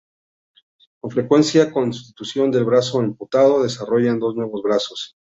Con 0.99 1.11
frecuencia, 1.11 1.71
en 1.75 1.93
sustitución 1.93 2.49
del 2.49 2.63
brazo 2.65 2.97
amputado, 3.01 3.61
desarrollan 3.61 4.17
dos 4.17 4.33
nuevos 4.33 4.63
brazos. 4.63 5.15